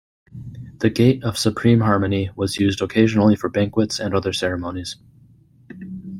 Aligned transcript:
The 0.79 0.89
Gate 0.89 1.23
of 1.23 1.37
Supreme 1.37 1.81
Harmony 1.81 2.31
was 2.35 2.57
used 2.57 2.81
occasionally 2.81 3.35
for 3.35 3.49
banquets 3.49 3.99
and 3.99 4.15
other 4.15 4.33
ceremonies. 4.33 4.97